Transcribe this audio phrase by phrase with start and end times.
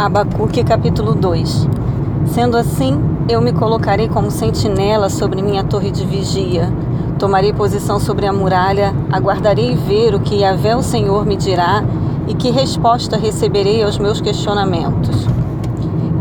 [0.00, 1.68] Abacuque capítulo 2
[2.24, 6.72] Sendo assim, eu me colocarei como sentinela sobre minha torre de vigia.
[7.18, 11.84] Tomarei posição sobre a muralha, aguardarei ver o que Yahvé o Senhor me dirá
[12.26, 15.26] e que resposta receberei aos meus questionamentos.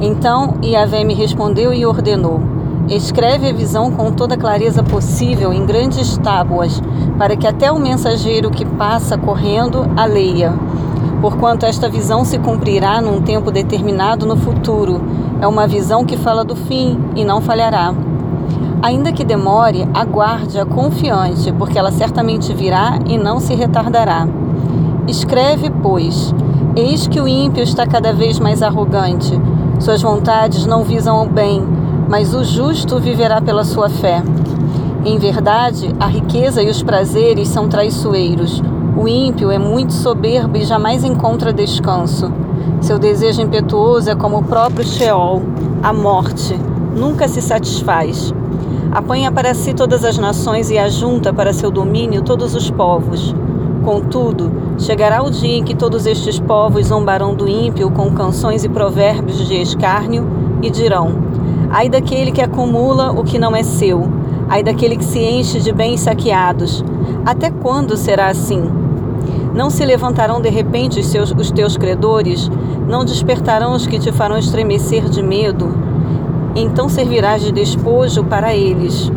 [0.01, 2.41] Então Yahvé me respondeu e ordenou:
[2.89, 6.83] Escreve a visão com toda a clareza possível em grandes tábuas,
[7.17, 10.53] para que até o mensageiro que passa correndo a leia
[11.21, 15.01] porquanto esta visão se cumprirá num tempo determinado no futuro.
[15.41, 17.93] É uma visão que fala do fim e não falhará.
[18.81, 24.27] Ainda que demore, aguarde-a confiante, porque ela certamente virá e não se retardará.
[25.07, 26.33] Escreve, pois:
[26.75, 29.39] Eis que o ímpio está cada vez mais arrogante.
[29.79, 31.61] Suas vontades não visam o bem,
[32.07, 34.23] mas o justo viverá pela sua fé.
[35.05, 38.61] Em verdade, a riqueza e os prazeres são traiçoeiros.
[38.99, 42.29] O ímpio é muito soberbo e jamais encontra descanso.
[42.81, 45.41] Seu desejo impetuoso é como o próprio Sheol,
[45.81, 46.59] a morte,
[46.93, 48.33] nunca se satisfaz.
[48.91, 53.33] Apanha para si todas as nações e ajunta para seu domínio todos os povos.
[53.85, 58.69] Contudo, chegará o dia em que todos estes povos zombarão do ímpio com canções e
[58.69, 60.27] provérbios de escárnio
[60.61, 61.13] e dirão:
[61.69, 64.09] Ai daquele que acumula o que não é seu,
[64.49, 66.83] ai daquele que se enche de bens saqueados.
[67.25, 68.78] Até quando será assim?
[69.53, 72.49] Não se levantarão de repente os, seus, os teus credores,
[72.87, 75.73] não despertarão os que te farão estremecer de medo.
[76.55, 79.11] Então servirás de despojo para eles.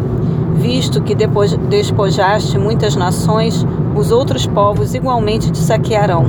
[0.55, 3.67] Visto que depois despojaste muitas nações,
[3.97, 6.27] os outros povos igualmente te saquearão.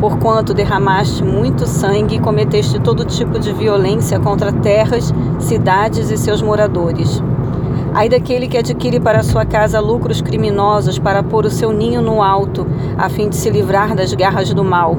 [0.00, 6.42] Porquanto derramaste muito sangue e cometeste todo tipo de violência contra terras, cidades e seus
[6.42, 7.22] moradores.
[7.94, 12.22] Ai daquele que adquire para sua casa lucros criminosos para pôr o seu ninho no
[12.22, 14.96] alto, a fim de se livrar das garras do mal.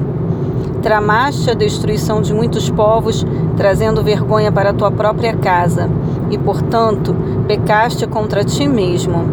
[0.80, 5.90] Tramaste a destruição de muitos povos, trazendo vergonha para a tua própria casa,
[6.30, 7.16] e, portanto,
[7.48, 9.24] pecaste contra ti mesmo.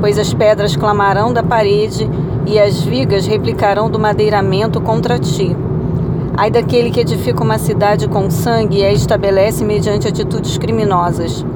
[0.00, 2.10] Pois as pedras clamarão da parede
[2.46, 5.56] e as vigas replicarão do madeiramento contra ti.
[6.36, 11.46] Ai daquele que edifica uma cidade com sangue e a estabelece mediante atitudes criminosas.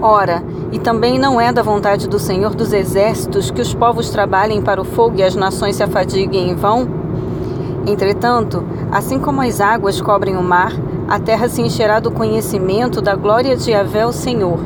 [0.00, 4.60] Ora, e também não é da vontade do Senhor dos Exércitos que os povos trabalhem
[4.60, 6.86] para o fogo e as nações se afadiguem em vão?
[7.86, 10.72] Entretanto, assim como as águas cobrem o mar,
[11.08, 14.58] a terra se encherá do conhecimento da glória de Yahvé, o Senhor.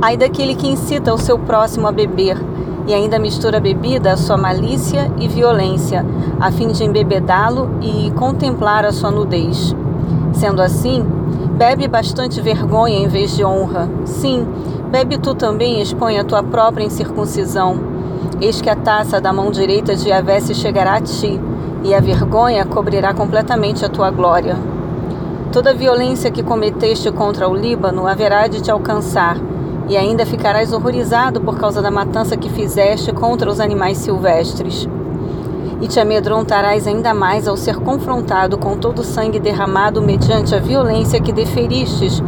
[0.00, 2.36] Ai daquele que incita o seu próximo a beber,
[2.86, 6.04] e ainda mistura a bebida à sua malícia e violência,
[6.40, 9.74] a fim de embebedá-lo e contemplar a sua nudez.
[10.32, 11.06] Sendo assim,
[11.56, 13.88] Bebe bastante vergonha em vez de honra.
[14.04, 14.44] Sim,
[14.90, 17.78] bebe tu também e expõe a tua própria incircuncisão.
[18.40, 21.40] Eis que a taça da mão direita de Yahvé se chegará a ti,
[21.84, 24.56] e a vergonha cobrirá completamente a tua glória.
[25.52, 29.36] Toda a violência que cometeste contra o Líbano haverá de te alcançar,
[29.88, 34.88] e ainda ficarás horrorizado por causa da matança que fizeste contra os animais silvestres
[35.80, 40.58] e te amedrontarás ainda mais ao ser confrontado com todo o sangue derramado mediante a
[40.58, 42.22] violência que deferistes,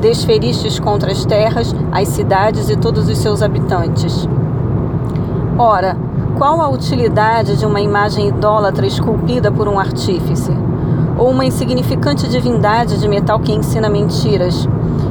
[0.00, 4.28] desferistes contra as terras, as cidades e todos os seus habitantes.
[5.58, 5.96] Ora,
[6.38, 10.50] qual a utilidade de uma imagem idólatra esculpida por um artífice?
[11.18, 14.66] Ou uma insignificante divindade de metal que ensina mentiras?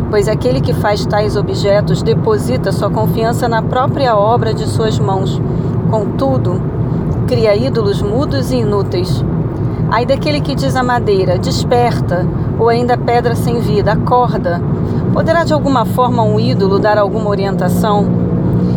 [0.09, 5.39] Pois aquele que faz tais objetos deposita sua confiança na própria obra de suas mãos.
[5.91, 6.59] Contudo,
[7.29, 9.23] cria ídolos mudos e inúteis.
[9.91, 12.25] Ai daquele que diz à madeira, desperta,
[12.57, 14.59] ou ainda pedra sem vida, acorda.
[15.13, 18.07] Poderá de alguma forma um ídolo dar alguma orientação?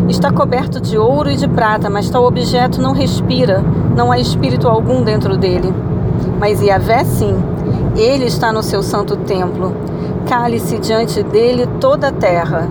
[0.06, 3.64] Está coberto de ouro e de prata, mas tal objeto não respira,
[3.96, 5.72] não há espírito algum dentro dele.
[6.38, 7.34] Mas Yahvé sim,
[7.96, 9.74] ele está no seu santo templo.
[10.28, 12.69] Cale-se diante dele toda a terra.